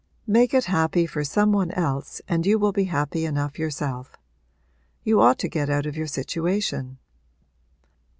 'Make 0.25 0.55
it 0.55 0.65
happy 0.65 1.05
for 1.05 1.23
some 1.23 1.51
one 1.51 1.69
else 1.73 2.23
and 2.27 2.43
you 2.43 2.57
will 2.57 2.71
be 2.71 2.85
happy 2.85 3.23
enough 3.23 3.59
yourself. 3.59 4.15
You 5.03 5.21
ought 5.21 5.37
to 5.37 5.47
get 5.47 5.69
out 5.69 5.85
of 5.85 5.95
your 5.95 6.07
situation.' 6.07 6.97